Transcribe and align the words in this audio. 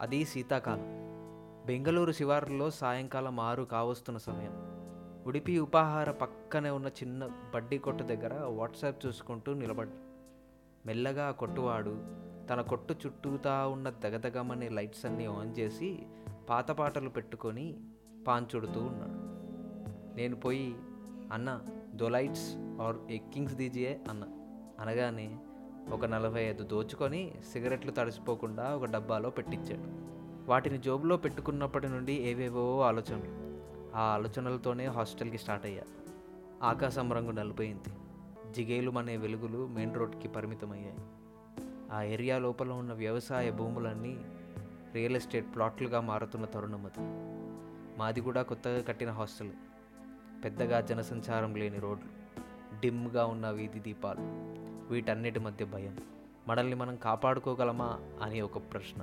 అది 0.00 0.24
శీతాకాలం. 0.24 0.84
బెంగళూరు 1.66 2.12
శివారులో 2.12 2.70
సాయంకాలం 2.70 3.40
ఆరు 3.40 3.62
కావస్తున్న 3.62 4.18
సమయం. 4.18 4.52
ఉడిపి 5.26 5.58
ఉపాహార 5.58 6.10
పక్కనే 6.10 6.70
ఉన్న 6.70 6.86
చిన్న 6.86 7.28
బడ్డీ 7.54 7.78
కొట్టు 7.78 8.04
దగ్గర 8.04 8.34
వాట్సాప్ 8.34 9.06
చూసుకుంటూ 9.06 9.54
నిలబడ్డా. 9.54 9.96
మెల్లగా 10.86 11.28
ఆ 11.28 11.30
కొట్టువాడు 11.30 11.96
తన 12.48 12.60
కొట్టు 12.60 12.94
చుట్టూతా 13.06 13.66
ఉన్న 13.66 13.90
దగదగమనే 13.90 14.68
లైట్స్ 14.68 15.06
అన్నీ 15.06 15.26
ఆన్ 15.26 15.54
చేసి 15.58 16.06
పాత 16.50 16.70
పాటలు 16.70 17.08
పెట్టుకొని 17.08 17.80
పాంచుడుతూ 18.28 18.80
ఉన్నాడు. 18.80 19.26
నేను 20.16 20.36
పోయి 20.36 20.76
అన్న 21.32 21.60
దో 21.94 22.08
లైట్స్ 22.08 22.54
ఆర్ 22.56 22.96
ఎక్కింగ్స్ 23.10 23.54
దీజియే 23.54 24.00
అన్న. 24.10 24.24
అనగానే 24.80 25.38
ఒక 25.90 26.04
నలభై 26.04 26.42
ఐదు 26.42 26.62
దోచుకొని 26.62 27.34
సిగరెట్లు 27.52 27.90
తడిసిపోకుండా 27.90 28.76
ఒక 28.76 28.84
డబ్బాలో 28.84 29.30
పెట్టించాడు. 29.30 30.16
వాటిని 30.50 30.78
జోబులో 30.78 31.16
పెట్టుకున్నప్పటి 31.16 31.88
నుండి 31.88 32.12
ఏవేవో 32.12 32.80
ఆలోచనలు. 32.80 33.56
ఆ 33.96 34.00
ఆలోచనలతోనే 34.00 34.86
హాస్టల్కి 34.86 35.38
స్టార్ట్ 35.38 35.66
అయ్యా. 35.66 35.82
ఆకాశం 36.62 37.12
రంగు 37.12 37.30
నలిపోయింది. 37.30 37.94
జిగేలు 38.52 38.98
అనే 38.98 39.16
వెలుగులు 39.16 39.66
మెయిన్ 39.66 39.94
రోడ్కి 39.94 40.28
పరిమితమయ్యాయి. 40.28 40.96
ఆ 41.92 42.02
ఏరియా 42.02 42.38
లోపల 42.38 42.72
ఉన్న 42.72 42.92
వ్యవసాయ 42.92 43.50
భూములన్నీ 43.50 44.16
రియల్ 44.94 45.16
ఎస్టేట్ 45.16 45.46
ప్లాట్లుగా 45.54 46.00
మారుతున్న 46.00 46.44
తరుణం 46.44 46.86
అది. 46.86 47.04
మాది 47.98 48.20
కూడా 48.20 48.42
కొత్తగా 48.42 48.82
కట్టిన 48.82 49.10
హాస్టల్. 49.10 49.50
పెద్దగా 50.44 50.80
జనసంచారం 50.80 51.54
లేని 51.54 51.78
రోడ్లు. 51.78 52.08
డిమ్గా 52.80 53.26
ఉన్న 53.26 53.50
వీధి 53.50 53.78
దీపాలు. 53.78 54.55
వీటన్నిటి 54.90 55.38
మధ్య 55.38 55.64
భయం. 55.64 55.96
మనల్ని 56.48 56.74
మనం 56.74 56.96
కాపాడుకోగలమా 56.96 57.98
అని 58.22 58.40
ఒక 58.40 58.58
ప్రశ్న. 58.58 59.02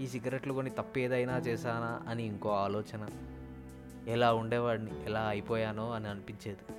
ఈ 0.00 0.06
సిగరెట్లు 0.06 0.52
కొని 0.52 0.70
తప్పేదైనా 0.70 1.38
చేశానా 1.38 2.10
అని 2.10 2.24
ఇంకో 2.24 2.48
ఆలోచన. 2.48 3.08
ఎలా 4.06 4.34
ఉండేవాడిని 4.34 5.04
ఎలా 5.04 5.20
అయిపోయానో 5.20 5.90
అని 5.90 6.08
అనిపించేది. 6.08 6.74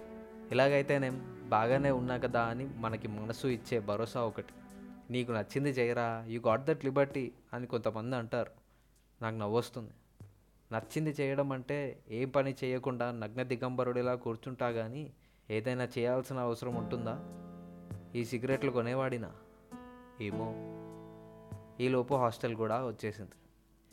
ఇలాగైతేనేం 0.51 1.45
బాగానే 1.49 1.91
ఉన్నా 1.91 2.17
కదా 2.17 2.41
అని 2.41 2.69
మనకి 2.77 3.07
మనసు 3.07 3.47
ఇచ్చే 3.47 3.79
భరోసా 3.79 4.21
ఒకటి. 4.21 4.53
నీకు 5.11 5.31
నచ్చింది 5.31 5.69
చేయరా 5.69 6.25
యూ 6.27 6.41
గాట్ 6.47 6.65
దట్ 6.65 6.85
లిబర్టీ 6.85 7.31
అని 7.53 7.67
కొంతమంది 7.67 8.15
అంటారు. 8.15 8.51
నాకు 9.21 9.35
నవ్వొస్తుంది. 9.35 9.91
నచ్చింది 10.71 11.09
చేయడం 11.09 11.51
అంటే 11.51 11.99
ఏం 12.09 12.29
పని 12.29 12.55
చేయకుండా 12.63 13.11
నగ్న 13.11 13.43
దిగంబరుడిలా 13.43 14.15
కూర్చుంటా 14.15 14.71
కానీ 14.71 15.11
ఏదైనా 15.49 15.87
చేయాల్సిన 15.97 16.37
అవసరం 16.37 16.75
ఉంటుందా? 16.75 17.45
ఈ 18.15 18.25
సిగరెట్లు 18.25 18.71
కొనేవాడినా? 18.71 19.31
ఏమో. 20.21 20.53
ఈలోపు 21.83 22.13
హాస్టల్ 22.13 22.55
కూడా 22.55 22.85
వచ్చేసింది. 22.85 23.31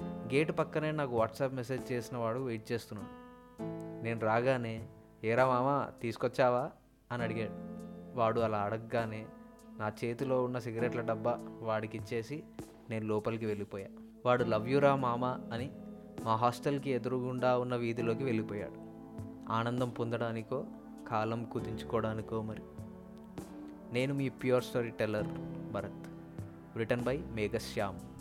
గేట్ 0.05 0.59
పక్కనే 0.59 0.91
నాకు 0.91 1.17
వాట్సాప్ 1.17 1.55
మెసేజ్ 1.55 1.93
చేసిన 1.93 2.17
వాడు 2.17 2.39
వెయిట్ 2.39 2.73
చేస్తున్నాడు. 2.73 3.09
నేను 4.05 4.21
రాగానే 4.21 4.89
ఏరా 5.25 5.47
మామ 5.47 6.01
తీసుకొచ్చావా? 6.03 6.71
అని 7.13 7.23
అడిగాడు. 7.23 7.53
వాడు 8.19 8.41
అలా 8.41 8.59
అడగగానే 8.59 9.27
నా 9.79 9.93
చేతిలో 10.05 10.45
ఉన్న 10.45 10.59
సిగరెట్ల 10.59 11.01
డబ్బా 11.01 11.39
వాడికి 11.61 11.97
ఇచ్చేసి 11.97 12.45
నేను 12.91 13.07
లోపలికి 13.07 13.47
వెళ్ళిపోయా. 13.47 13.89
వాడు 14.27 14.45
లవ్ 14.45 14.69
యురా 14.69 14.97
మామ 14.97 15.25
అని 15.25 15.71
మా 16.25 16.35
హాస్టల్కి 16.37 16.91
ఎదురుగుండా 16.91 17.59
ఉన్న 17.59 17.77
వీధిలోకి 17.77 18.25
వెళ్ళిపోయాడు. 18.25 18.87
ఆనందం 19.53 19.91
పొందడానికో 19.91 20.65
కాలం 21.09 21.45
కుదించుకోవడానికో 21.45 22.43
మరి. 22.43 22.63
నేను 23.93 24.15
మీ 24.15 24.29
pure 24.29 24.65
story 24.65 24.91
teller 24.91 25.27
Bharat. 25.73 26.07
Written 26.79 27.05
by 27.05 27.19
Meghashyam. 27.19 28.16